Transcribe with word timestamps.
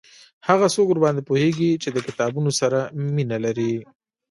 هغه 0.47 0.65
څوک 0.75 0.87
ورباندي 0.89 1.21
پوهیږي 1.29 1.71
چې 1.83 1.89
د 1.91 1.97
کتابونو 2.07 2.51
سره 2.59 2.79
مینه 3.15 3.37
لري 3.45 3.73